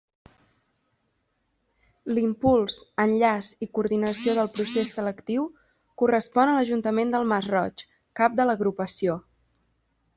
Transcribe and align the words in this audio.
L'impuls, 2.13 2.77
enllaç 3.05 3.51
i 3.67 3.69
coordinació 3.79 4.35
del 4.39 4.51
procés 4.57 4.91
selectiu 4.99 5.47
correspon 6.05 6.53
a 6.53 6.57
l'Ajuntament 6.61 7.17
del 7.17 7.33
Masroig, 7.35 7.89
cap 8.23 8.41
de 8.41 8.49
l'Agrupació. 8.51 9.25